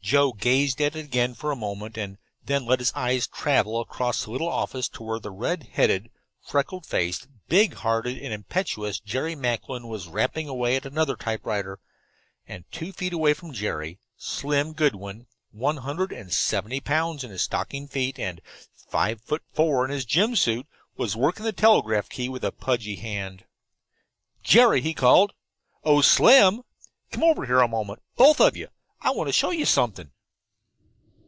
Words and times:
Joe 0.00 0.32
gazed 0.32 0.80
at 0.80 0.96
it 0.96 1.04
again 1.04 1.34
for 1.34 1.50
a 1.52 1.56
moment, 1.56 1.98
and 1.98 2.16
then 2.42 2.64
let 2.64 2.78
his 2.78 2.94
eyes 2.94 3.26
travel 3.26 3.78
across 3.78 4.24
the 4.24 4.30
little 4.30 4.48
office 4.48 4.88
to 4.90 5.02
where 5.02 5.18
red 5.22 5.64
headed, 5.72 6.08
freckle 6.40 6.80
faced, 6.80 7.28
big 7.48 7.74
hearted 7.74 8.16
and 8.16 8.32
impetuous 8.32 9.00
Jerry 9.00 9.34
Macklin 9.34 9.86
was 9.86 10.08
rapping 10.08 10.48
away 10.48 10.76
at 10.76 10.86
another 10.86 11.14
typewriter, 11.14 11.78
and, 12.46 12.64
two 12.72 12.90
feet 12.90 13.12
away 13.12 13.34
from 13.34 13.52
Jerry, 13.52 13.98
"Slim" 14.16 14.72
Goodwin, 14.72 15.26
"one 15.50 15.76
hundred 15.76 16.10
and 16.10 16.32
seventy 16.32 16.80
pounds 16.80 17.22
in 17.22 17.30
his 17.30 17.42
stockinged 17.42 17.92
feet, 17.92 18.18
and 18.18 18.40
five 18.88 19.20
feet 19.20 19.42
four 19.52 19.84
in 19.84 19.90
his 19.90 20.06
gym 20.06 20.34
suit," 20.36 20.66
was 20.96 21.16
working 21.16 21.44
the 21.44 21.52
telegraph 21.52 22.08
key 22.08 22.30
with 22.30 22.44
a 22.44 22.50
pudgy 22.50 22.96
hand. 22.96 23.44
"Jerry!" 24.42 24.80
he 24.80 24.94
called. 24.94 25.34
"Oh, 25.84 26.00
Slim! 26.00 26.62
Come 27.12 27.24
over 27.24 27.44
here 27.44 27.60
a 27.60 27.68
moment, 27.68 28.00
both 28.16 28.40
of 28.40 28.56
you. 28.56 28.68
I 29.00 29.12
want 29.12 29.28
to 29.28 29.32
show 29.32 29.52
you 29.52 29.64
something." 29.64 30.10